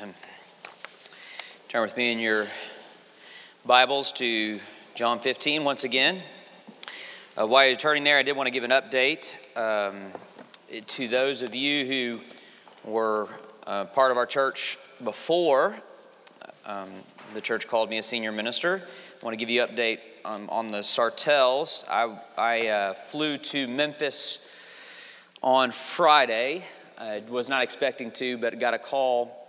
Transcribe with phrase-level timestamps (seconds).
[0.00, 0.14] Um,
[1.68, 2.46] turn with me in your
[3.66, 4.58] Bibles to
[4.94, 6.22] John 15 once again.
[7.38, 10.12] Uh, while you're turning there, I did want to give an update um,
[10.86, 13.28] to those of you who were
[13.66, 15.76] uh, part of our church before
[16.64, 16.88] um,
[17.34, 18.82] the church called me a senior minister.
[19.20, 21.84] I want to give you an update um, on the Sartells.
[21.90, 24.48] I, I uh, flew to Memphis
[25.42, 26.64] on Friday.
[26.96, 29.39] I was not expecting to, but got a call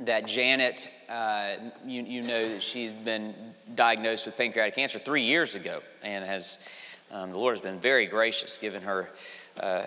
[0.00, 3.34] that Janet, uh, you, you, know she's been
[3.74, 6.58] diagnosed with pancreatic cancer three years ago and has,
[7.10, 9.10] um, the Lord has been very gracious, giving her
[9.60, 9.82] uh,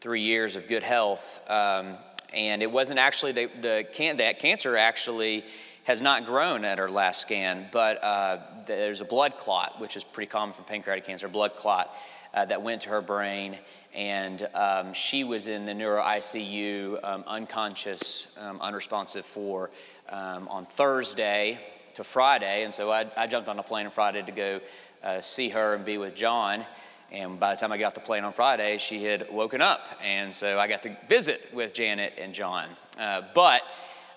[0.00, 1.42] three years of good health.
[1.50, 1.96] Um,
[2.32, 5.44] and it wasn't actually, the, the can, that cancer actually
[5.84, 10.04] has not grown at her last scan, but uh, there's a blood clot, which is
[10.04, 11.94] pretty common for pancreatic cancer, blood clot
[12.34, 13.56] uh, that went to her brain
[13.94, 19.70] and um, she was in the neuro ICU, um, unconscious, um, unresponsive for
[20.08, 21.58] um, on Thursday
[21.94, 22.64] to Friday.
[22.64, 24.60] And so I, I, jumped on a plane on Friday to go
[25.02, 26.64] uh, see her and be with John.
[27.10, 29.84] And by the time I got off the plane on Friday, she had woken up.
[30.04, 32.68] And so I got to visit with Janet and John.
[32.96, 33.62] Uh, but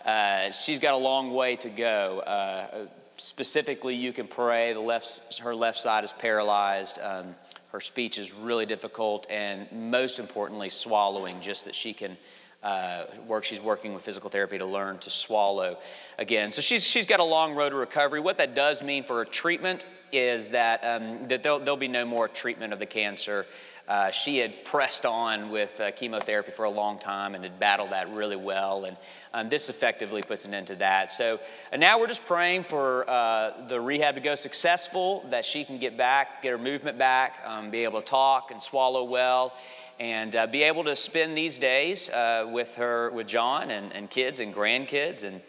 [0.05, 2.19] uh, she's got a long way to go.
[2.19, 2.85] Uh,
[3.17, 4.73] specifically, you can pray.
[4.73, 6.99] The left, her left side is paralyzed.
[7.01, 7.35] Um,
[7.73, 12.15] her speech is really difficult, and most importantly, swallowing, just that she can
[12.61, 13.43] uh, work.
[13.43, 15.79] She's working with physical therapy to learn to swallow
[16.17, 16.51] again.
[16.51, 18.19] So she's, she's got a long road to recovery.
[18.19, 22.05] What that does mean for her treatment is that, um, that there'll, there'll be no
[22.05, 23.47] more treatment of the cancer.
[23.85, 27.89] Uh, she had pressed on with uh, chemotherapy for a long time and had battled
[27.89, 28.95] that really well, and
[29.33, 31.11] um, this effectively puts an end to that.
[31.11, 31.37] So
[31.77, 35.97] now we're just praying for uh, the rehab to go successful, that she can get
[35.97, 39.53] back, get her movement back, um, be able to talk and swallow well,
[39.99, 44.09] and uh, be able to spend these days uh, with her, with John and, and
[44.09, 45.41] kids and grandkids, and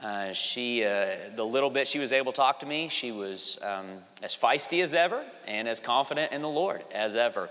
[0.00, 3.86] uh, she, the little bit she was able to talk to me, she was um,
[4.22, 7.50] as feisty as ever and as confident in the Lord as ever.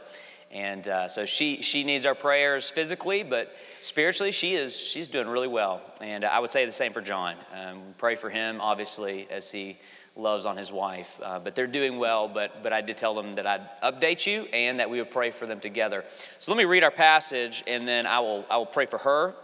[0.51, 5.27] And uh, so she, she needs our prayers physically, but spiritually, she is, she's doing
[5.27, 5.81] really well.
[6.01, 7.35] And I would say the same for John.
[7.53, 9.77] Um, pray for him, obviously, as he
[10.15, 11.19] loves on his wife.
[11.21, 14.45] Uh, but they're doing well, but, but I did tell them that I'd update you
[14.51, 16.03] and that we would pray for them together.
[16.39, 19.35] So let me read our passage, and then I will, I will pray for her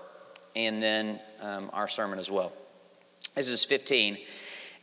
[0.55, 2.53] and then um, our sermon as well.
[3.35, 4.17] This is 15,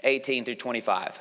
[0.05, 1.21] 18 through 25.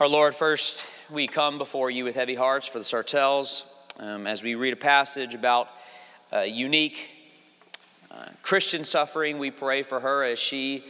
[0.00, 3.64] Our Lord, first we come before you with heavy hearts for the Sartells
[4.00, 5.68] um, as we read a passage about
[6.44, 7.12] unique
[8.10, 9.38] uh, Christian suffering.
[9.38, 10.84] We pray for her as she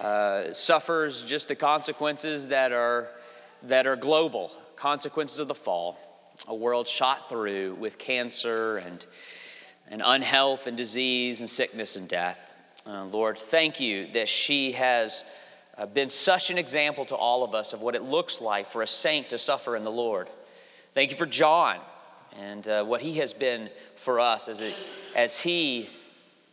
[0.00, 3.08] uh, suffers just the consequences that are,
[3.64, 5.98] that are global, consequences of the fall.
[6.48, 9.04] A world shot through with cancer and,
[9.88, 12.56] and unhealth and disease and sickness and death.
[12.86, 15.24] Uh, Lord, thank you that she has
[15.92, 18.86] been such an example to all of us of what it looks like for a
[18.86, 20.28] saint to suffer in the Lord.
[20.94, 21.78] Thank you for John
[22.38, 24.74] and uh, what he has been for us as, it,
[25.14, 25.90] as he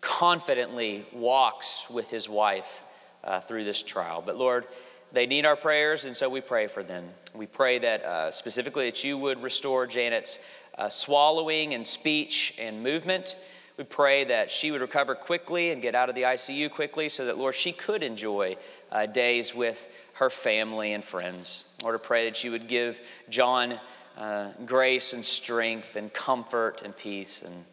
[0.02, 2.82] confidently walks with his wife
[3.24, 4.22] uh, through this trial.
[4.26, 4.66] But Lord,
[5.14, 7.06] they need our prayers, and so we pray for them.
[7.34, 10.40] We pray that uh, specifically that you would restore Janet's
[10.78, 13.36] uh, swallowing and speech and movement.
[13.78, 17.26] We pray that she would recover quickly and get out of the ICU quickly so
[17.26, 18.56] that, Lord, she could enjoy
[18.92, 21.66] uh, days with her family and friends.
[21.82, 23.80] Lord, I pray that you would give John
[24.16, 27.42] uh, grace and strength and comfort and peace.
[27.42, 27.66] And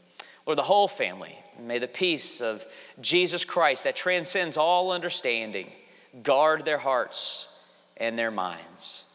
[0.46, 2.64] Lord, the whole family, may the peace of
[3.02, 5.70] Jesus Christ that transcends all understanding
[6.22, 7.46] guard their hearts
[7.98, 9.06] and their minds.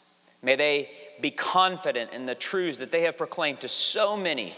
[0.43, 0.89] May they
[1.19, 4.53] be confident in the truths that they have proclaimed to so many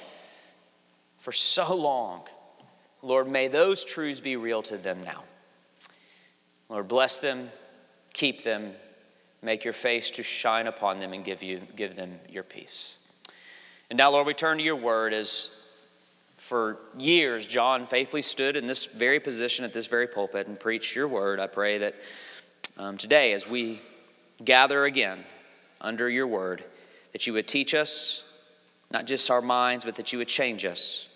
[1.18, 2.22] for so long.
[3.02, 5.24] Lord, may those truths be real to them now.
[6.70, 7.50] Lord, bless them,
[8.14, 8.74] keep them,
[9.42, 13.00] make your face to shine upon them, and give, you, give them your peace.
[13.90, 15.64] And now, Lord, we turn to your word as
[16.38, 20.96] for years John faithfully stood in this very position at this very pulpit and preached
[20.96, 21.40] your word.
[21.40, 21.96] I pray that
[22.78, 23.82] um, today, as we
[24.44, 25.24] gather again
[25.82, 26.64] under your word,
[27.12, 28.32] that you would teach us,
[28.92, 31.07] not just our minds, but that you would change us,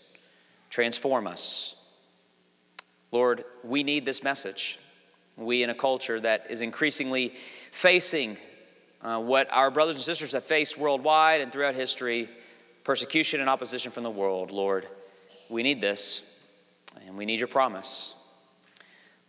[0.72, 1.76] transform us.
[3.12, 4.80] Lord, we need this message.
[5.38, 7.34] We, in a culture that is increasingly
[7.72, 8.38] facing
[9.02, 12.28] uh, what our brothers and sisters have faced worldwide and throughout history
[12.84, 14.88] persecution and opposition from the world, Lord,
[15.50, 16.40] we need this
[17.06, 18.16] and we need your promise.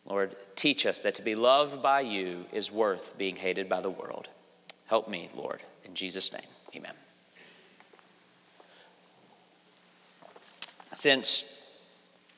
[0.06, 3.90] Lord, teach us that to be loved by you is worth being hated by the
[3.90, 4.28] world.
[4.86, 5.62] Help me, Lord.
[5.84, 6.42] In Jesus' name,
[6.74, 6.94] amen.
[10.94, 11.74] Since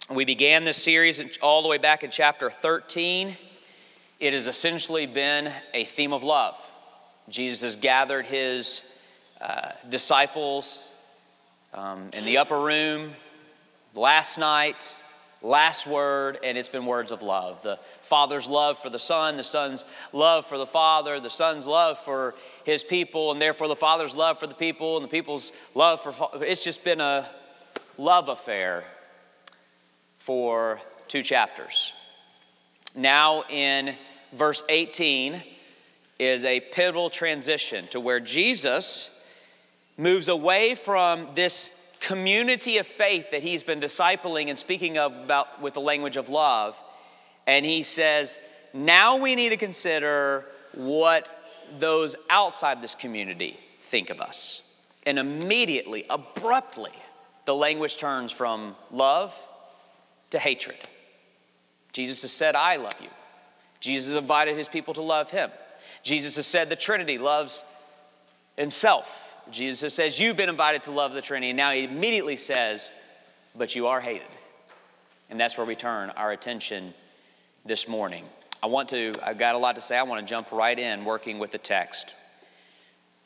[0.08, 3.36] we began this series all the way back in chapter 13,
[4.20, 6.70] it has essentially been a theme of love.
[7.28, 8.96] Jesus has gathered his
[9.40, 10.88] uh, disciples
[11.72, 13.10] um, in the upper room
[13.96, 15.02] last night,
[15.42, 17.60] last word, and it's been words of love.
[17.62, 21.98] The Father's love for the Son, the Son's love for the Father, the Son's love
[21.98, 26.00] for his people, and therefore the Father's love for the people, and the people's love
[26.00, 26.14] for.
[26.44, 27.28] It's just been a
[27.98, 28.84] love affair
[30.18, 31.92] for two chapters.
[32.94, 33.96] Now, in
[34.32, 35.42] verse 18,
[36.18, 39.10] is a pivotal transition to where Jesus
[39.96, 41.70] moves away from this
[42.00, 46.28] community of faith that he's been discipling and speaking of about with the language of
[46.28, 46.80] love.
[47.46, 48.38] And he says,
[48.72, 51.28] now we need to consider what
[51.78, 54.76] those outside this community think of us.
[55.06, 56.92] And immediately, abruptly,
[57.44, 59.34] the language turns from love
[60.30, 60.76] to hatred.
[61.92, 63.10] Jesus has said, I love you.
[63.80, 65.50] Jesus invited his people to love him.
[66.02, 67.64] Jesus has said the Trinity loves
[68.56, 71.50] himself Jesus says, You've been invited to love the Trinity.
[71.50, 72.92] And now he immediately says,
[73.54, 74.26] But you are hated.
[75.30, 76.94] And that's where we turn our attention
[77.64, 78.24] this morning.
[78.62, 79.96] I want to, I've got a lot to say.
[79.96, 82.14] I want to jump right in working with the text.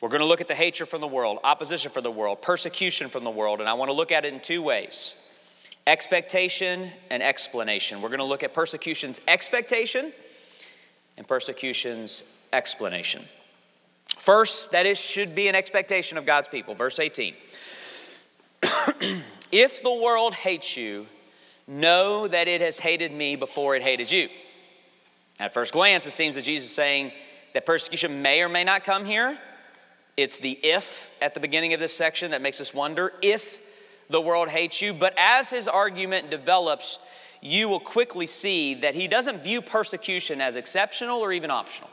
[0.01, 3.09] We're going to look at the hatred from the world, opposition from the world, persecution
[3.09, 5.15] from the world, and I want to look at it in two ways
[5.87, 8.01] expectation and explanation.
[8.01, 10.13] We're going to look at persecution's expectation
[11.17, 12.23] and persecution's
[12.53, 13.23] explanation.
[14.17, 16.75] First, that is, should be an expectation of God's people.
[16.75, 17.33] Verse 18.
[19.51, 21.07] if the world hates you,
[21.67, 24.29] know that it has hated me before it hated you.
[25.39, 27.13] At first glance, it seems that Jesus is saying
[27.53, 29.37] that persecution may or may not come here.
[30.19, 33.61] It's the if at the beginning of this section that makes us wonder if
[34.09, 34.93] the world hates you.
[34.93, 36.99] But as his argument develops,
[37.39, 41.89] you will quickly see that he doesn't view persecution as exceptional or even optional.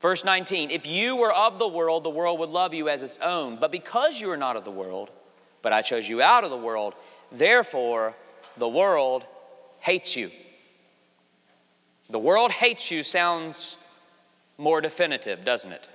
[0.00, 3.18] Verse 19, if you were of the world, the world would love you as its
[3.18, 3.58] own.
[3.60, 5.10] But because you are not of the world,
[5.60, 6.94] but I chose you out of the world,
[7.30, 8.14] therefore
[8.56, 9.26] the world
[9.80, 10.30] hates you.
[12.08, 13.76] The world hates you sounds
[14.56, 15.90] more definitive, doesn't it?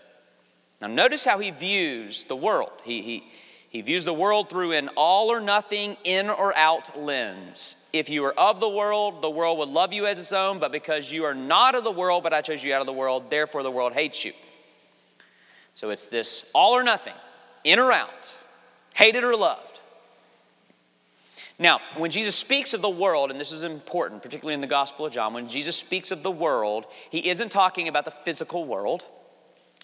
[0.81, 2.71] Now, notice how he views the world.
[2.83, 3.23] He, he,
[3.69, 7.89] he views the world through an all or nothing, in or out lens.
[7.93, 10.71] If you are of the world, the world would love you as its own, but
[10.71, 13.29] because you are not of the world, but I chose you out of the world,
[13.29, 14.33] therefore the world hates you.
[15.75, 17.15] So it's this all or nothing,
[17.63, 18.37] in or out,
[18.93, 19.81] hated or loved.
[21.57, 25.05] Now, when Jesus speaks of the world, and this is important, particularly in the Gospel
[25.05, 29.05] of John, when Jesus speaks of the world, he isn't talking about the physical world.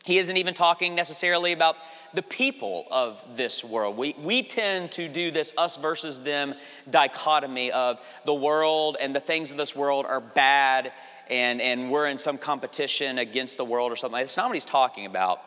[0.03, 1.77] He isn't even talking necessarily about
[2.13, 3.95] the people of this world.
[3.95, 6.55] We, we tend to do this us versus them
[6.89, 10.91] dichotomy of the world and the things of this world are bad
[11.29, 14.19] and, and we're in some competition against the world or something.
[14.19, 15.39] That's not what he's talking about.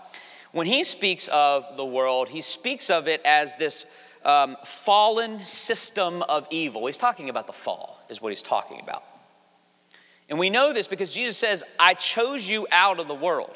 [0.52, 3.87] When he speaks of the world, he speaks of it as this
[4.25, 6.87] um, fallen system of evil.
[6.87, 9.02] He's talking about the fall, is what he's talking about.
[10.28, 13.54] And we know this because Jesus says, I chose you out of the world.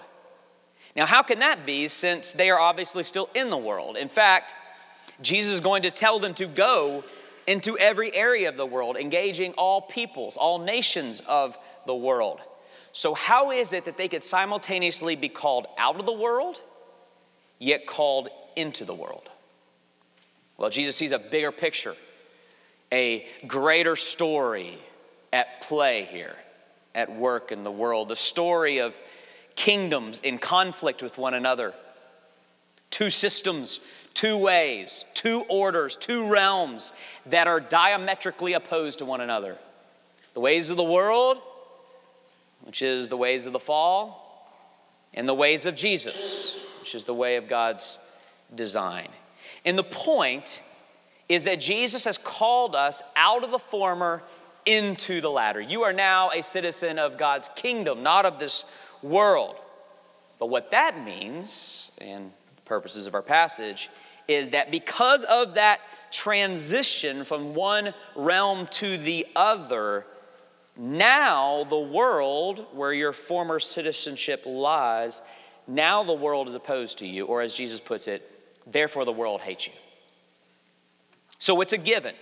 [0.99, 3.97] Now, how can that be since they are obviously still in the world?
[3.97, 4.53] In fact,
[5.23, 7.05] Jesus is going to tell them to go
[7.47, 12.41] into every area of the world, engaging all peoples, all nations of the world.
[12.91, 16.61] So, how is it that they could simultaneously be called out of the world,
[17.61, 19.31] yet called into the world?
[20.57, 21.95] Well, Jesus sees a bigger picture,
[22.91, 24.77] a greater story
[25.33, 26.35] at play here,
[26.93, 28.09] at work in the world.
[28.09, 29.01] The story of
[29.59, 31.75] kingdoms in conflict with one another.
[32.91, 33.81] Two systems,
[34.15, 36.93] two ways, two orders, two realms
[37.27, 39.59] that are diametrically opposed to one another.
[40.35, 41.43] The ways of the world
[42.69, 44.47] which is the ways of the fall,
[45.15, 47.99] and the ways of Jesus, which is the way of God's
[48.55, 49.09] design.
[49.65, 50.63] And the point
[51.31, 54.23] is that Jesus has called us out of the former
[54.67, 55.63] into the latter.
[55.63, 58.65] You are now a citizen of God's kingdom, not of this
[59.03, 59.57] world.
[60.39, 63.91] But what that means, and the purposes of our passage,
[64.29, 70.05] is that because of that transition from one realm to the other,
[70.77, 75.23] now the world where your former citizenship lies,
[75.67, 78.31] now the world is opposed to you, or as Jesus puts it,
[78.67, 79.73] therefore the world hates you.
[81.39, 82.15] So it's a given.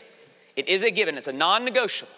[0.55, 2.13] It is a given, it's a non negotiable.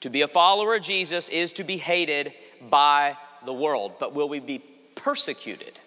[0.00, 2.34] To be a follower of Jesus is to be hated
[2.68, 3.16] by
[3.46, 3.94] the world.
[3.98, 4.58] But will we be
[4.94, 5.80] persecuted?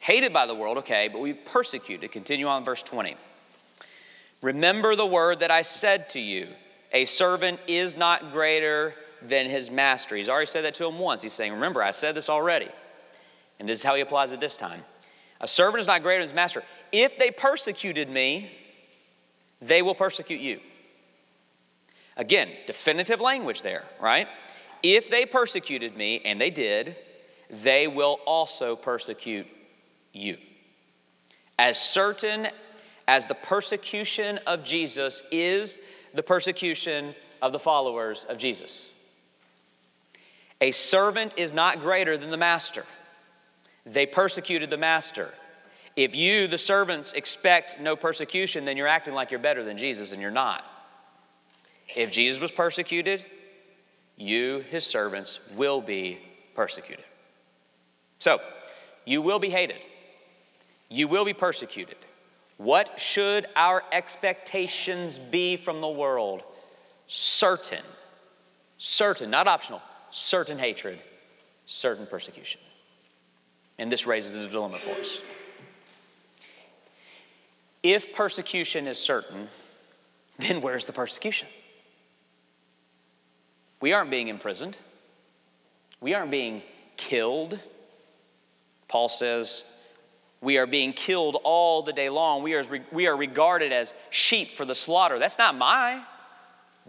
[0.00, 2.12] Hated by the world, okay, but we persecuted.
[2.12, 3.16] Continue on verse 20.
[4.42, 6.48] Remember the word that I said to you
[6.92, 10.16] a servant is not greater than his master.
[10.16, 11.22] He's already said that to him once.
[11.22, 12.68] He's saying, Remember, I said this already.
[13.58, 14.82] And this is how he applies it this time.
[15.40, 16.62] A servant is not greater than his master.
[16.92, 18.50] If they persecuted me,
[19.60, 20.60] they will persecute you.
[22.16, 24.28] Again, definitive language there, right?
[24.82, 26.96] If they persecuted me, and they did,
[27.50, 29.46] they will also persecute
[30.12, 30.36] you.
[31.58, 32.48] As certain
[33.06, 35.80] as the persecution of Jesus is
[36.14, 38.90] the persecution of the followers of Jesus.
[40.60, 42.84] A servant is not greater than the master.
[43.86, 45.32] They persecuted the master.
[45.96, 50.12] If you, the servants, expect no persecution, then you're acting like you're better than Jesus,
[50.12, 50.64] and you're not.
[51.96, 53.24] If Jesus was persecuted,
[54.18, 56.18] you, his servants, will be
[56.54, 57.04] persecuted.
[58.18, 58.40] So,
[59.04, 59.80] you will be hated.
[60.90, 61.96] You will be persecuted.
[62.58, 66.42] What should our expectations be from the world?
[67.06, 67.84] Certain,
[68.76, 70.98] certain, not optional, certain hatred,
[71.66, 72.60] certain persecution.
[73.78, 75.22] And this raises a dilemma for us.
[77.84, 79.48] If persecution is certain,
[80.38, 81.48] then where's the persecution?
[83.80, 84.78] We aren't being imprisoned.
[86.00, 86.62] We aren't being
[86.96, 87.58] killed.
[88.88, 89.64] Paul says,
[90.40, 92.42] we are being killed all the day long.
[92.42, 95.18] We are, we are regarded as sheep for the slaughter.
[95.18, 96.02] That's not my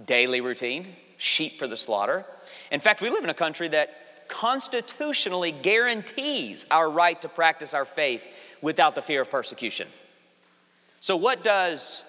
[0.06, 2.26] daily routine, sheep for the slaughter.
[2.72, 7.86] In fact, we live in a country that constitutionally guarantees our right to practice our
[7.86, 8.28] faith
[8.62, 9.88] without the fear of persecution.
[11.02, 12.06] So, what does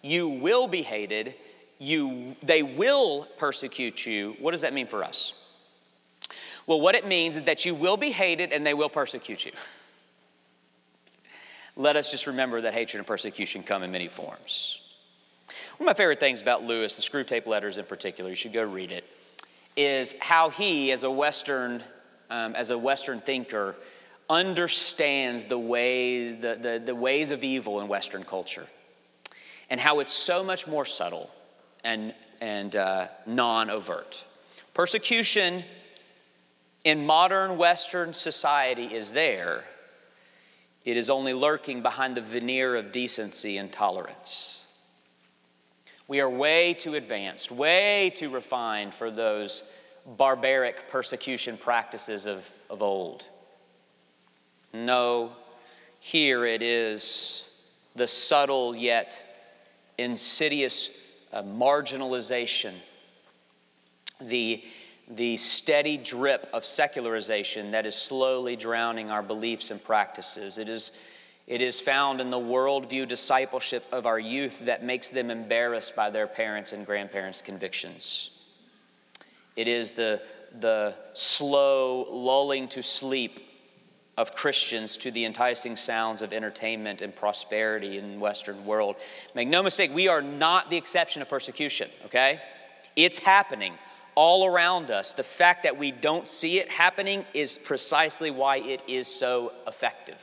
[0.00, 1.34] you will be hated
[1.78, 5.44] you, they will persecute you, what does that mean for us?
[6.66, 9.52] Well, what it means is that you will be hated and they will persecute you.
[11.76, 14.80] Let us just remember that hatred and persecution come in many forms.
[15.78, 18.64] One of my favorite things about Lewis, the Screwtape Letters in particular, you should go
[18.64, 19.04] read it,
[19.76, 21.82] is how he, as a Western,
[22.30, 23.76] um, as a Western thinker,
[24.28, 28.66] understands the ways, the, the, the ways of evil in Western culture
[29.70, 31.30] and how it's so much more subtle
[31.84, 34.24] and, and uh, non overt.
[34.74, 35.64] Persecution
[36.84, 39.64] in modern Western society is there,
[40.84, 44.68] it is only lurking behind the veneer of decency and tolerance.
[46.06, 49.64] We are way too advanced, way too refined for those
[50.06, 53.28] barbaric persecution practices of, of old.
[54.72, 55.32] No,
[56.00, 57.50] here it is
[57.94, 59.22] the subtle yet
[59.98, 60.96] insidious
[61.32, 62.72] uh, marginalization,
[64.20, 64.62] the,
[65.08, 70.58] the steady drip of secularization that is slowly drowning our beliefs and practices.
[70.58, 70.92] It is,
[71.46, 76.10] it is found in the worldview discipleship of our youth that makes them embarrassed by
[76.10, 78.30] their parents' and grandparents' convictions.
[79.56, 80.22] It is the,
[80.60, 83.47] the slow lulling to sleep
[84.18, 88.96] of Christians to the enticing sounds of entertainment and prosperity in the Western world.
[89.32, 92.40] Make no mistake, we are not the exception of persecution, okay?
[92.96, 93.74] It's happening
[94.16, 95.14] all around us.
[95.14, 100.20] The fact that we don't see it happening is precisely why it is so effective.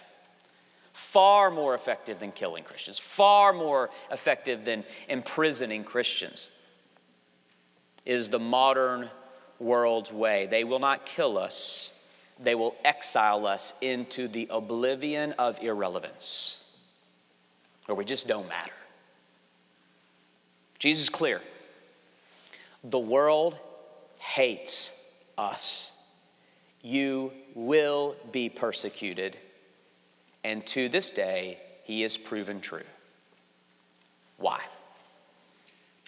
[0.91, 6.51] Far more effective than killing Christians, far more effective than imprisoning Christians
[8.05, 9.09] is the modern
[9.57, 10.47] world's way.
[10.47, 11.95] They will not kill us
[12.39, 16.77] they will exile us into the oblivion of irrelevance,
[17.85, 18.71] where we just don't matter.
[20.79, 21.41] Jesus is clear.
[22.83, 23.57] The world
[24.19, 25.97] hates us.
[26.81, 29.37] You will be persecuted.
[30.43, 32.83] And to this day, he is proven true.
[34.37, 34.61] Why?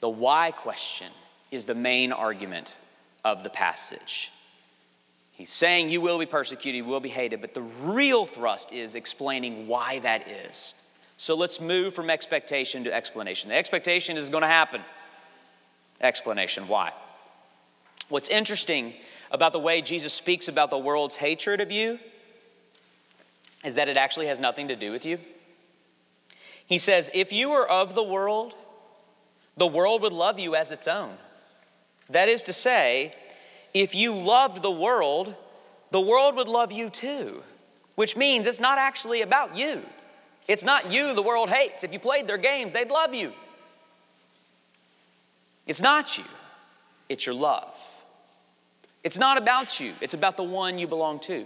[0.01, 1.11] The why question
[1.49, 2.77] is the main argument
[3.23, 4.31] of the passage.
[5.37, 8.95] He's saying you will be persecuted, you will be hated, but the real thrust is
[8.95, 10.73] explaining why that is.
[11.17, 13.49] So let's move from expectation to explanation.
[13.49, 14.81] The expectation is going to happen.
[16.01, 16.91] Explanation why?
[18.09, 18.93] What's interesting
[19.29, 21.99] about the way Jesus speaks about the world's hatred of you
[23.63, 25.19] is that it actually has nothing to do with you.
[26.65, 28.55] He says, If you were of the world,
[29.55, 31.15] the world would love you as its own.
[32.09, 33.13] That is to say,
[33.73, 35.35] if you loved the world,
[35.91, 37.43] the world would love you too,
[37.95, 39.81] which means it's not actually about you.
[40.47, 41.83] It's not you the world hates.
[41.83, 43.33] If you played their games, they'd love you.
[45.65, 46.23] It's not you,
[47.09, 47.77] it's your love.
[49.03, 51.45] It's not about you, it's about the one you belong to.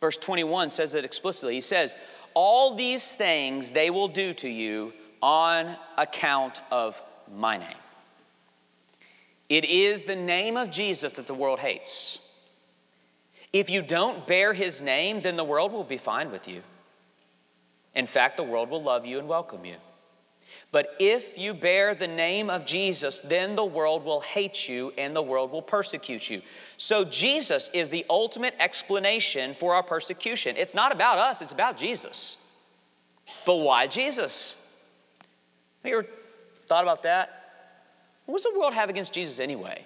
[0.00, 1.54] Verse 21 says it explicitly.
[1.54, 1.96] He says,
[2.34, 4.92] All these things they will do to you
[5.22, 7.02] on account of
[7.34, 7.76] my name.
[9.48, 12.18] It is the name of Jesus that the world hates.
[13.52, 16.62] If you don't bear his name, then the world will be fine with you.
[17.94, 19.76] In fact, the world will love you and welcome you.
[20.72, 25.14] But if you bear the name of Jesus, then the world will hate you and
[25.14, 26.42] the world will persecute you.
[26.76, 30.56] So, Jesus is the ultimate explanation for our persecution.
[30.56, 32.36] It's not about us, it's about Jesus.
[33.44, 34.56] But why Jesus?
[35.82, 36.08] Have you ever
[36.66, 37.35] thought about that?
[38.26, 39.84] What does the world have against Jesus anyway?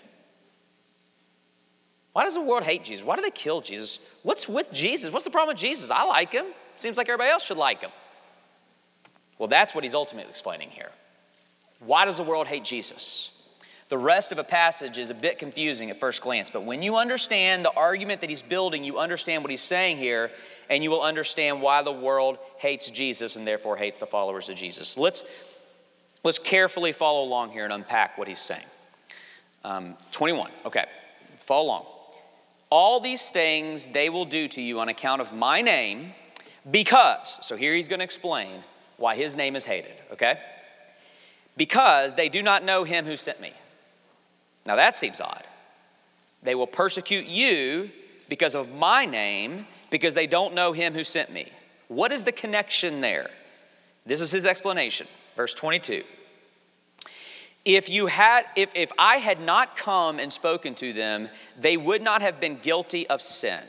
[2.13, 3.05] Why does the world hate Jesus?
[3.05, 4.19] Why do they kill Jesus?
[4.23, 5.13] What's with Jesus?
[5.13, 5.91] What's the problem with Jesus?
[5.91, 6.47] I like him.
[6.77, 7.91] Seems like everybody else should like him.
[9.39, 10.91] Well, that's what he's ultimately explaining here.
[11.79, 13.37] Why does the world hate Jesus?
[13.89, 16.97] The rest of a passage is a bit confusing at first glance, but when you
[16.97, 20.31] understand the argument that he's building, you understand what he's saying here,
[20.69, 24.55] and you will understand why the world hates Jesus and therefore hates the followers of
[24.55, 24.97] Jesus.
[24.97, 25.25] Let's,
[26.23, 28.65] let's carefully follow along here and unpack what he's saying.
[29.65, 30.87] Um, 21, okay,
[31.37, 31.87] follow along.
[32.71, 36.15] All these things they will do to you on account of my name,
[36.71, 38.63] because, so here he's going to explain
[38.97, 40.39] why his name is hated, okay?
[41.57, 43.53] Because they do not know him who sent me.
[44.67, 45.45] Now that seems odd.
[46.43, 47.91] They will persecute you
[48.29, 51.51] because of my name, because they don't know him who sent me.
[51.89, 53.31] What is the connection there?
[54.07, 55.07] This is his explanation.
[55.41, 56.05] Verse 22.
[57.65, 62.03] If you had if, if I had not come and spoken to them, they would
[62.03, 63.63] not have been guilty of sin.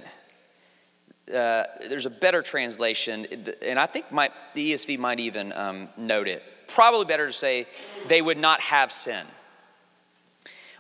[1.34, 3.26] Uh, there's a better translation,
[3.62, 6.44] and I think my, the ESV might even um, note it.
[6.68, 7.68] Probably better to say
[8.10, 9.26] they would not have sin.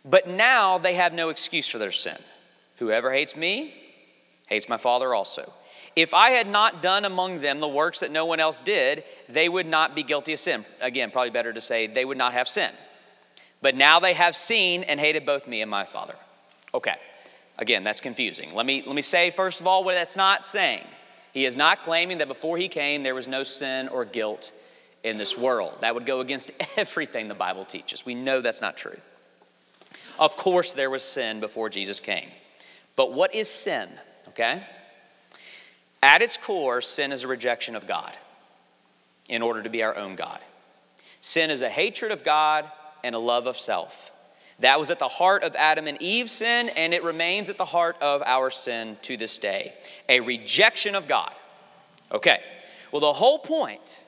[0.03, 2.17] But now they have no excuse for their sin.
[2.79, 3.73] Whoever hates me
[4.49, 5.53] hates my Father also.
[5.95, 9.49] If I had not done among them the works that no one else did, they
[9.49, 10.65] would not be guilty of sin.
[10.79, 12.71] Again, probably better to say they would not have sin.
[13.61, 16.15] But now they have seen and hated both me and my Father.
[16.73, 16.95] Okay.
[17.57, 18.55] Again, that's confusing.
[18.55, 20.83] Let me, let me say, first of all, what that's not saying.
[21.33, 24.51] He is not claiming that before he came, there was no sin or guilt
[25.03, 25.73] in this world.
[25.81, 28.05] That would go against everything the Bible teaches.
[28.05, 28.97] We know that's not true.
[30.19, 32.29] Of course, there was sin before Jesus came.
[32.95, 33.89] But what is sin?
[34.29, 34.63] Okay?
[36.03, 38.15] At its core, sin is a rejection of God
[39.29, 40.39] in order to be our own God.
[41.19, 42.65] Sin is a hatred of God
[43.03, 44.11] and a love of self.
[44.59, 47.65] That was at the heart of Adam and Eve's sin, and it remains at the
[47.65, 49.73] heart of our sin to this day
[50.09, 51.33] a rejection of God.
[52.11, 52.39] Okay,
[52.91, 54.03] well, the whole point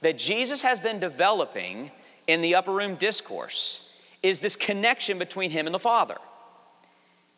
[0.00, 1.90] that Jesus has been developing
[2.26, 6.16] in the upper room discourse is this connection between him and the Father.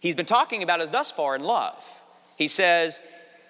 [0.01, 2.01] He's been talking about it thus far in love.
[2.37, 3.03] He says,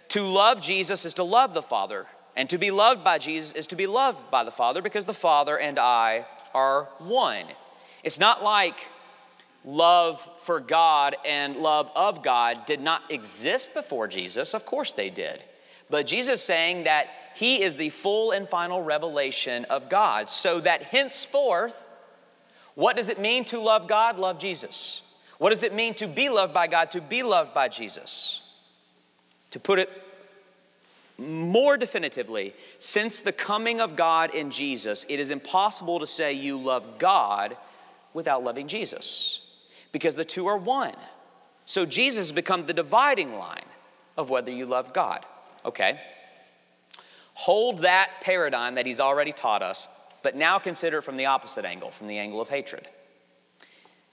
[0.08, 3.66] to love Jesus is to love the Father, and to be loved by Jesus is
[3.68, 7.44] to be loved by the Father because the Father and I are one.
[8.02, 8.88] It's not like
[9.64, 14.54] love for God and love of God did not exist before Jesus.
[14.54, 15.42] Of course they did.
[15.90, 20.82] But Jesus saying that he is the full and final revelation of God, so that
[20.84, 21.88] henceforth,
[22.74, 24.18] what does it mean to love God?
[24.18, 25.02] Love Jesus.
[25.38, 26.90] What does it mean to be loved by God?
[26.92, 28.47] To be loved by Jesus.
[29.52, 29.90] To put it
[31.18, 36.60] more definitively, since the coming of God in Jesus, it is impossible to say you
[36.60, 37.56] love God
[38.14, 39.56] without loving Jesus
[39.92, 40.94] because the two are one.
[41.64, 43.64] So Jesus has become the dividing line
[44.16, 45.24] of whether you love God.
[45.64, 46.00] Okay?
[47.34, 49.88] Hold that paradigm that he's already taught us,
[50.22, 52.88] but now consider it from the opposite angle, from the angle of hatred.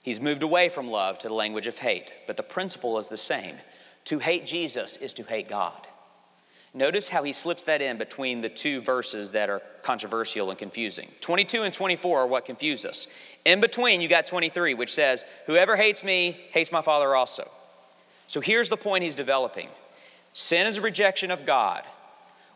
[0.02, 3.16] He's moved away from love to the language of hate, but the principle is the
[3.16, 3.56] same.
[4.06, 5.86] To hate Jesus is to hate God.
[6.72, 11.10] Notice how he slips that in between the two verses that are controversial and confusing.
[11.20, 13.06] 22 and 24 are what confuse us.
[13.44, 17.50] In between, you got 23, which says, Whoever hates me hates my Father also.
[18.26, 19.68] So here's the point he's developing
[20.32, 21.82] sin is a rejection of God.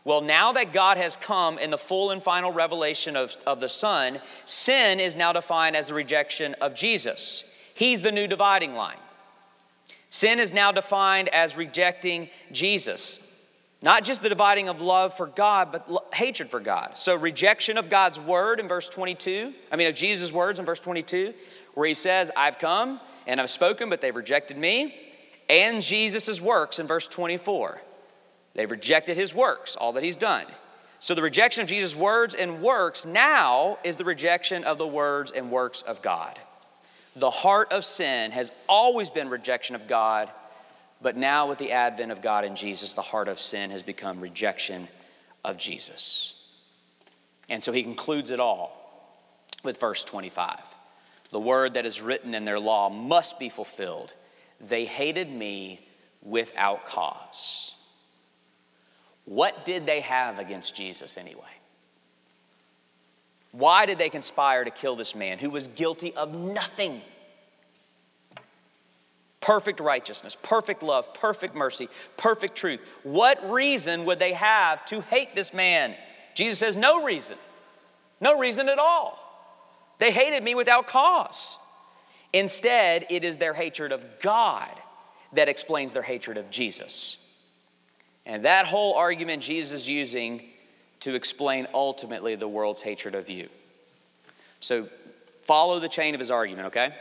[0.03, 3.69] Well, now that God has come in the full and final revelation of, of the
[3.69, 7.55] Son, sin is now defined as the rejection of Jesus.
[7.73, 8.97] He's the new dividing line.
[10.11, 13.25] Sin is now defined as rejecting Jesus.
[13.81, 16.97] Not just the dividing of love for God, but lo- hatred for God.
[16.97, 20.81] So, rejection of God's word in verse 22, I mean, of Jesus' words in verse
[20.81, 21.33] 22,
[21.75, 24.93] where he says, I've come and I've spoken, but they've rejected me,
[25.49, 27.81] and Jesus' works in verse 24.
[28.53, 30.45] They've rejected his works, all that he's done.
[30.99, 35.31] So, the rejection of Jesus' words and works now is the rejection of the words
[35.31, 36.37] and works of God.
[37.15, 40.29] The heart of sin has always been rejection of God
[41.01, 44.21] but now, with the advent of God in Jesus, the heart of sin has become
[44.21, 44.87] rejection
[45.43, 46.35] of Jesus.
[47.49, 48.77] And so he concludes it all
[49.63, 50.75] with verse 25
[51.31, 54.13] The word that is written in their law must be fulfilled.
[54.59, 55.87] They hated me
[56.21, 57.73] without cause.
[59.25, 61.41] What did they have against Jesus anyway?
[63.51, 67.01] Why did they conspire to kill this man who was guilty of nothing?
[69.41, 72.79] perfect righteousness, perfect love, perfect mercy, perfect truth.
[73.03, 75.95] What reason would they have to hate this man?
[76.35, 77.37] Jesus says, No reason.
[78.21, 79.17] No reason at all.
[79.97, 81.57] They hated me without cause.
[82.31, 84.69] Instead, it is their hatred of God
[85.33, 87.17] that explains their hatred of Jesus.
[88.25, 90.43] And that whole argument Jesus is using
[91.01, 93.49] to explain ultimately the world's hatred of you.
[94.59, 94.87] So
[95.43, 96.93] follow the chain of his argument, okay?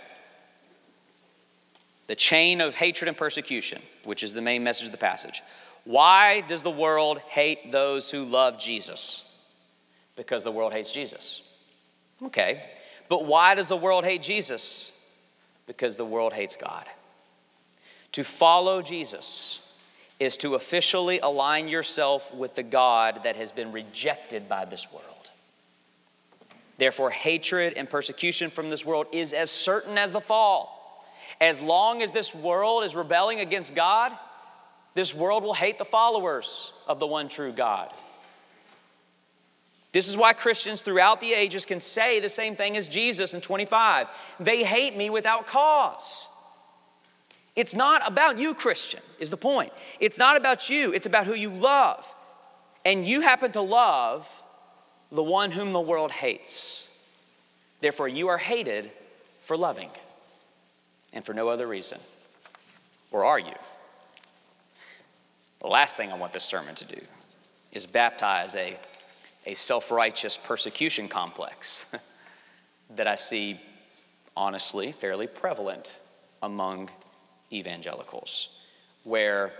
[2.10, 5.44] the chain of hatred and persecution, which is the main message of the passage.
[5.84, 9.30] Why does the world hate those who love Jesus?
[10.16, 11.48] Because the world hates Jesus.
[12.20, 12.64] Okay,
[13.08, 14.90] but why does the world hate Jesus?
[15.68, 16.84] Because the world hates God.
[18.10, 19.60] To follow Jesus
[20.20, 25.04] is to officially align yourself with the God that has been rejected by this world.
[26.76, 31.04] Therefore, hatred and persecution from this world is as certain as the fall.
[31.40, 34.12] As long as this world is rebelling against God,
[34.94, 37.90] this world will hate the followers of the one true God.
[39.92, 43.40] This is why Christians throughout the ages can say the same thing as Jesus in
[43.40, 44.06] 25.
[44.38, 46.28] They hate me without cause.
[47.60, 49.70] It's not about you, Christian, is the point.
[50.00, 52.14] It's not about you, it's about who you love.
[52.86, 54.42] And you happen to love
[55.12, 56.88] the one whom the world hates.
[57.82, 58.90] Therefore, you are hated
[59.40, 59.90] for loving
[61.12, 61.98] and for no other reason?
[63.10, 63.52] Or are you?
[65.58, 67.02] The last thing I want this sermon to do
[67.72, 68.78] is baptize a,
[69.44, 71.84] a self righteous persecution complex
[72.96, 73.60] that I see,
[74.34, 76.00] honestly, fairly prevalent
[76.42, 76.88] among
[77.52, 78.48] evangelicals,
[79.04, 79.52] where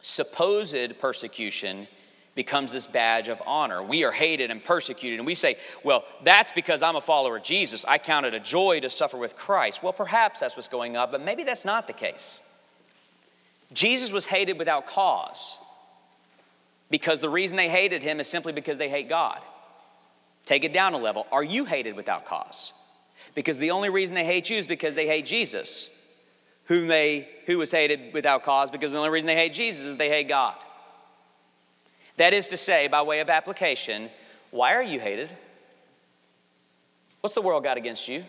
[0.00, 1.86] supposed persecution
[2.34, 3.82] becomes this badge of honor.
[3.82, 7.42] We are hated and persecuted, and we say, well, that's because I'm a follower of
[7.42, 7.84] Jesus.
[7.84, 9.82] I count it a joy to suffer with Christ.
[9.82, 12.42] Well, perhaps that's what's going on, but maybe that's not the case.
[13.72, 15.58] Jesus was hated without cause
[16.90, 19.40] because the reason they hated him is simply because they hate God.
[20.44, 21.26] Take it down a level.
[21.32, 22.72] Are you hated without cause?
[23.34, 25.88] Because the only reason they hate you is because they hate Jesus,
[26.66, 29.96] whom they who was hated without cause, because the only reason they hate Jesus is
[29.96, 30.54] they hate God.
[32.16, 34.10] That is to say, by way of application,
[34.50, 35.30] why are you hated?
[37.20, 38.24] What's the world got against you?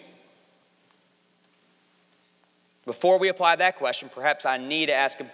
[2.86, 5.30] Before we apply that question, perhaps I need to ask a,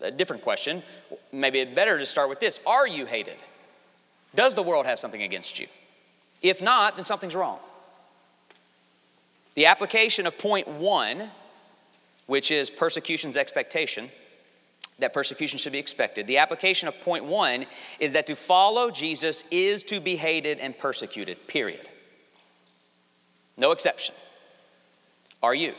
[0.00, 0.82] a different question.
[1.32, 3.36] Maybe it's better to start with this Are you hated?
[4.34, 5.66] Does the world have something against you?
[6.42, 7.58] If not, then something's wrong.
[9.54, 11.30] The application of point one,
[12.28, 14.10] which is persecution's expectation,
[14.98, 16.26] that persecution should be expected.
[16.26, 17.66] The application of point one
[17.98, 21.88] is that to follow Jesus is to be hated and persecuted, period.
[23.56, 24.14] No exception.
[25.42, 25.74] Are you?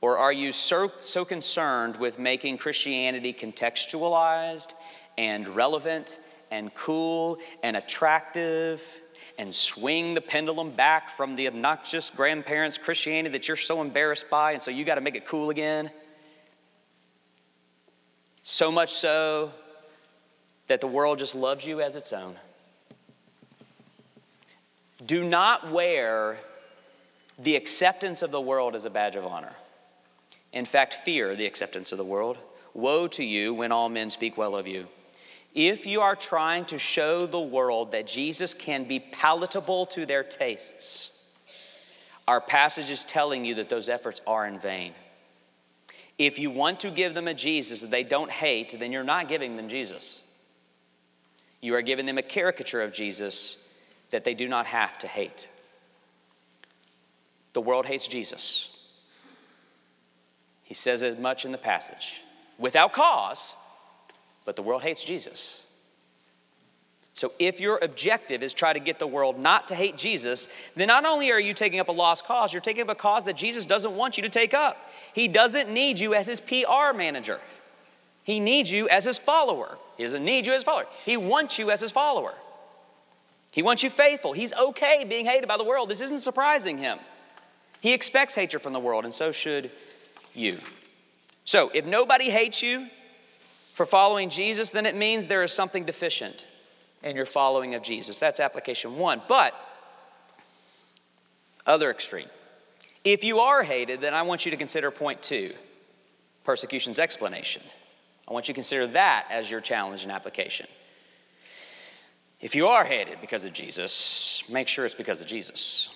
[0.00, 4.72] Or are you so, so concerned with making Christianity contextualized
[5.16, 6.18] and relevant
[6.52, 9.02] and cool and attractive
[9.38, 14.52] and swing the pendulum back from the obnoxious grandparents' Christianity that you're so embarrassed by,
[14.52, 15.90] and so you got to make it cool again?
[18.42, 19.50] So much so
[20.66, 22.36] that the world just loves you as its own.
[25.04, 26.36] Do not wear
[27.38, 29.54] the acceptance of the world as a badge of honor.
[30.52, 32.36] In fact, fear the acceptance of the world.
[32.74, 34.86] Woe to you when all men speak well of you.
[35.54, 40.22] If you are trying to show the world that Jesus can be palatable to their
[40.22, 41.28] tastes,
[42.26, 44.94] our passage is telling you that those efforts are in vain.
[46.18, 49.28] If you want to give them a Jesus that they don't hate, then you're not
[49.28, 50.24] giving them Jesus.
[51.60, 53.76] You are giving them a caricature of Jesus
[54.10, 55.48] that they do not have to hate.
[57.52, 58.70] The world hates Jesus.
[60.62, 62.22] He says as much in the passage
[62.58, 63.56] without cause,
[64.44, 65.66] but the world hates Jesus.
[67.14, 70.88] So if your objective is try to get the world not to hate Jesus, then
[70.88, 73.36] not only are you taking up a lost cause, you're taking up a cause that
[73.36, 74.90] Jesus doesn't want you to take up.
[75.12, 77.38] He doesn't need you as his PR manager.
[78.24, 79.78] He needs you as his follower.
[79.96, 80.86] He doesn't need you as a follower.
[81.04, 82.34] He wants you as his follower.
[83.52, 84.32] He wants you faithful.
[84.32, 85.90] He's okay being hated by the world.
[85.90, 86.98] This isn't surprising him.
[87.80, 89.70] He expects hatred from the world, and so should
[90.34, 90.58] you.
[91.44, 92.86] So, if nobody hates you
[93.72, 96.46] for following Jesus, then it means there is something deficient
[97.02, 98.18] in your following of Jesus.
[98.18, 99.22] That's application one.
[99.28, 99.54] But,
[101.66, 102.28] other extreme.
[103.04, 105.52] If you are hated, then I want you to consider point two
[106.44, 107.62] persecution's explanation.
[108.28, 110.66] I want you to consider that as your challenge and application.
[112.40, 115.88] If you are hated because of Jesus, make sure it's because of Jesus.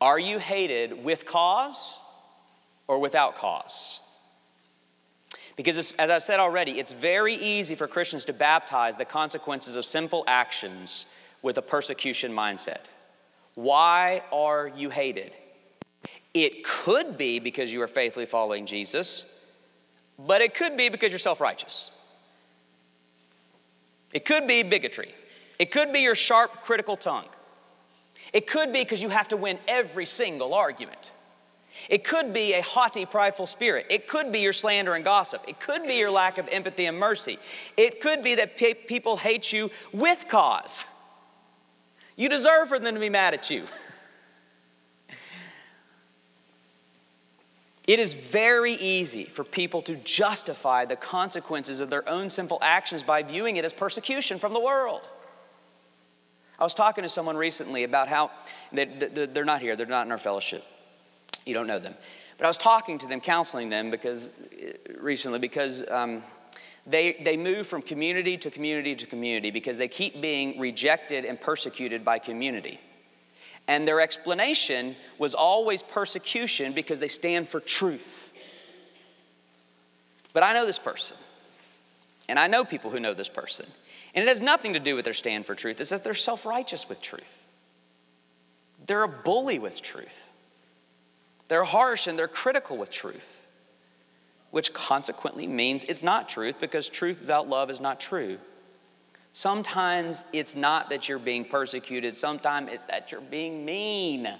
[0.00, 1.98] Are you hated with cause
[2.86, 4.00] or without cause?
[5.56, 9.84] Because, as I said already, it's very easy for Christians to baptize the consequences of
[9.84, 11.06] sinful actions
[11.42, 12.90] with a persecution mindset.
[13.54, 15.32] Why are you hated?
[16.32, 19.46] It could be because you are faithfully following Jesus,
[20.18, 21.90] but it could be because you're self righteous.
[24.12, 25.12] It could be bigotry.
[25.58, 27.28] It could be your sharp, critical tongue.
[28.32, 31.14] It could be because you have to win every single argument.
[31.88, 33.86] It could be a haughty, prideful spirit.
[33.90, 35.44] It could be your slander and gossip.
[35.48, 37.38] It could be your lack of empathy and mercy.
[37.76, 40.86] It could be that pe- people hate you with cause.
[42.16, 43.64] You deserve for them to be mad at you.
[47.86, 53.02] It is very easy for people to justify the consequences of their own sinful actions
[53.02, 55.02] by viewing it as persecution from the world.
[56.58, 58.30] I was talking to someone recently about how
[58.72, 60.64] they, they're not here, they're not in our fellowship.
[61.44, 61.94] You don't know them.
[62.38, 64.30] But I was talking to them, counseling them because
[64.98, 66.22] recently because um,
[66.86, 71.40] they, they move from community to community to community because they keep being rejected and
[71.40, 72.80] persecuted by community.
[73.68, 78.32] And their explanation was always persecution because they stand for truth.
[80.32, 81.16] But I know this person,
[82.28, 83.66] and I know people who know this person.
[84.14, 86.44] And it has nothing to do with their stand for truth, it's that they're self
[86.44, 87.48] righteous with truth.
[88.86, 90.31] They're a bully with truth.
[91.52, 93.46] They're harsh and they're critical with truth,
[94.52, 98.38] which consequently means it's not truth because truth without love is not true.
[99.32, 104.30] Sometimes it's not that you're being persecuted, sometimes it's that you're being mean.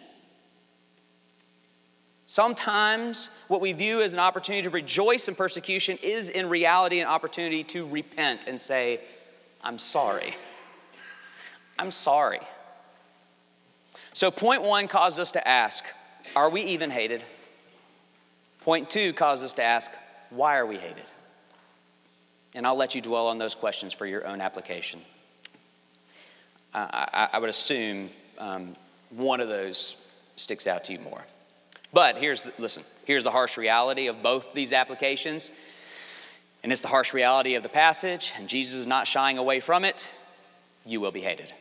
[2.25, 7.09] Sometimes what we view as an opportunity to rejoice in persecution is in reality an
[7.09, 9.01] opportunity to repent and say,
[9.61, 10.35] I'm sorry.
[11.79, 12.41] I'm sorry.
[14.15, 15.85] So, point one caused us to ask,
[16.35, 17.23] Are we even hated?
[18.61, 19.91] Point two causes us to ask,
[20.31, 21.05] Why are we hated?
[22.55, 25.01] And I'll let you dwell on those questions for your own application.
[26.75, 28.75] I, I, would assume um,
[29.11, 31.23] one of those sticks out to you more.
[31.93, 35.51] But here's, the, listen, here's the harsh reality of both these applications.
[36.63, 39.85] And it's the harsh reality of the passage, and Jesus is not shying away from
[39.85, 40.11] it.
[40.87, 41.53] You will be hated.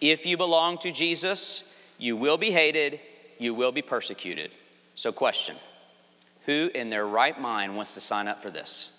[0.00, 3.00] If you belong to Jesus, you will be hated,
[3.38, 4.50] you will be persecuted.
[4.94, 5.56] So, question
[6.46, 8.92] Who in their right mind wants to sign up for this?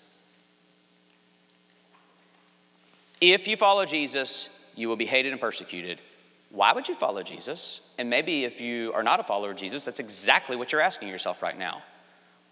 [3.20, 6.00] If you follow Jesus, you will be hated and persecuted.
[6.50, 7.80] Why would you follow Jesus?
[7.98, 11.08] And maybe if you are not a follower of Jesus, that's exactly what you're asking
[11.08, 11.82] yourself right now.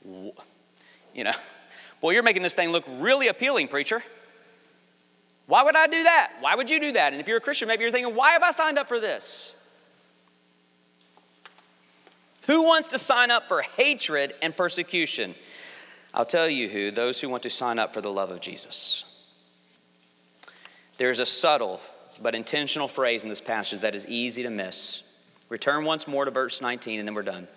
[0.05, 1.33] You know,
[2.01, 4.03] boy, you're making this thing look really appealing, preacher.
[5.46, 6.33] Why would I do that?
[6.40, 7.12] Why would you do that?
[7.12, 9.56] And if you're a Christian, maybe you're thinking, why have I signed up for this?
[12.46, 15.35] Who wants to sign up for hatred and persecution?
[16.14, 19.04] I'll tell you who those who want to sign up for the love of Jesus.
[20.96, 21.80] There's a subtle
[22.22, 25.02] but intentional phrase in this passage that is easy to miss.
[25.48, 27.48] Return once more to verse 19 and then we're done.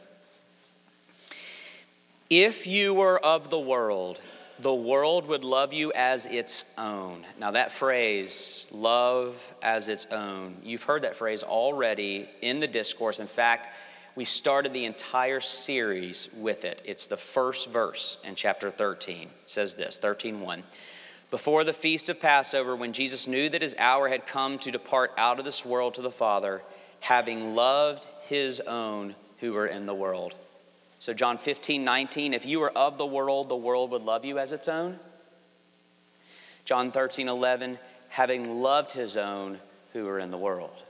[2.30, 4.20] If you were of the world,
[4.60, 7.26] the world would love you as its own.
[7.40, 13.20] Now, that phrase, love as its own, you've heard that phrase already in the discourse.
[13.20, 13.70] In fact,
[14.20, 16.82] we started the entire series with it.
[16.84, 19.22] It's the first verse in chapter 13.
[19.22, 20.62] It says this 13 1.
[21.32, 25.14] Before the feast of Passover, when Jesus knew that his hour had come to depart
[25.18, 26.62] out of this world to the Father,
[27.00, 30.36] having loved his own who were in the world.
[31.00, 34.38] So, John 15, 19, if you were of the world, the world would love you
[34.38, 35.00] as its own.
[36.66, 37.80] John 13, 11,
[38.10, 39.60] having loved his own
[39.94, 40.84] who are in the world.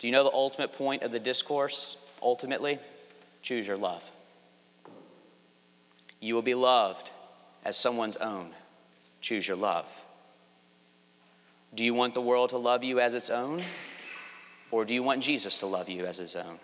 [0.00, 1.98] Do you know the ultimate point of the discourse?
[2.22, 2.78] Ultimately,
[3.42, 4.10] choose your love.
[6.20, 7.12] You will be loved
[7.64, 8.50] as someone's own.
[9.20, 10.04] Choose your love.
[11.74, 13.60] Do you want the world to love you as its own?
[14.70, 16.58] Or do you want Jesus to love you as his own?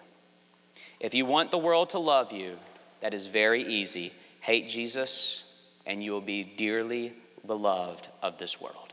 [0.98, 2.56] If you want the world to love you,
[3.00, 4.12] that is very easy.
[4.40, 5.44] Hate Jesus,
[5.84, 7.12] and you will be dearly
[7.46, 8.85] beloved of this world.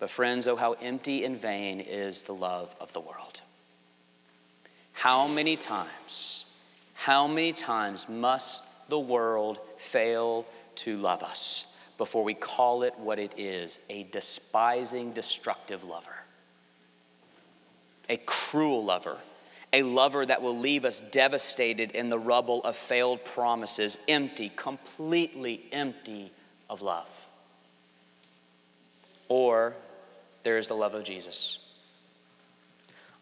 [0.00, 3.42] But, friends, oh, how empty and vain is the love of the world.
[4.92, 6.46] How many times,
[6.94, 13.18] how many times must the world fail to love us before we call it what
[13.18, 16.24] it is a despising, destructive lover?
[18.08, 19.18] A cruel lover
[19.72, 25.62] a lover that will leave us devastated in the rubble of failed promises, empty, completely
[25.70, 26.32] empty
[26.68, 27.28] of love.
[29.28, 29.74] Or
[30.42, 31.58] there is the love of Jesus.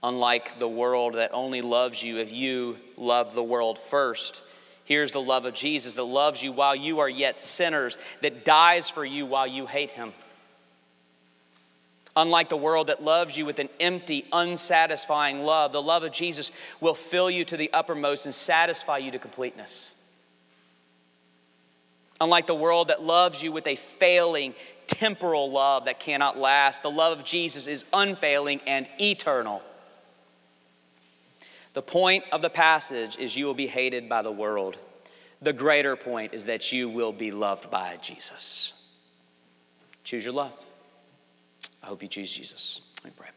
[0.03, 4.43] Unlike the world that only loves you if you love the world first,
[4.85, 8.89] here's the love of Jesus that loves you while you are yet sinners, that dies
[8.89, 10.13] for you while you hate him.
[12.17, 16.51] Unlike the world that loves you with an empty, unsatisfying love, the love of Jesus
[16.81, 19.95] will fill you to the uppermost and satisfy you to completeness.
[22.21, 24.55] Unlike the world that loves you with a failing,
[24.87, 29.63] temporal love that cannot last, the love of Jesus is unfailing and eternal.
[31.75, 34.77] The point of the passage is you will be hated by the world.
[35.41, 38.73] The greater point is that you will be loved by Jesus.
[40.03, 40.59] Choose your love.
[41.83, 42.81] I hope you choose Jesus.
[43.05, 43.29] Let pray.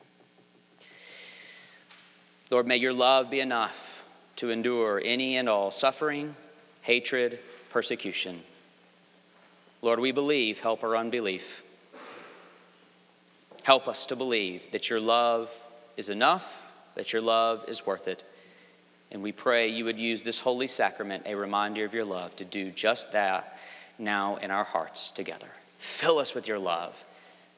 [2.50, 4.06] Lord, may your love be enough
[4.38, 6.36] to endure any and all suffering,
[6.82, 7.40] hatred,
[7.70, 8.42] persecution.
[9.82, 11.64] Lord, we believe, help our unbelief.
[13.64, 15.64] Help us to believe that your love
[15.98, 18.24] is enough, that your love is worth it.
[19.12, 22.46] And we pray you would use this holy sacrament, a reminder of your love, to
[22.46, 23.58] do just that
[24.00, 25.50] now in our hearts together.
[25.78, 27.06] Fill us with your love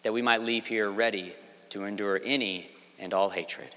[0.04, 1.34] that we might leave here ready
[1.70, 3.70] to endure any and all hatred.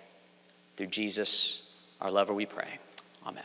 [0.76, 2.78] Through Jesus, our lover, we pray.
[3.26, 3.44] Amen.